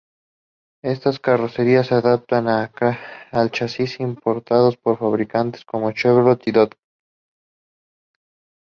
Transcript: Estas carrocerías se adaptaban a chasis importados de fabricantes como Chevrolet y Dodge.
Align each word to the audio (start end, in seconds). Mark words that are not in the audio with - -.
Estas 0.81 1.19
carrocerías 1.19 1.85
se 1.85 1.93
adaptaban 1.93 2.47
a 2.49 3.49
chasis 3.51 3.99
importados 3.99 4.79
de 4.83 4.95
fabricantes 4.97 5.63
como 5.63 5.91
Chevrolet 5.91 6.41
y 6.47 6.51
Dodge. 6.51 6.79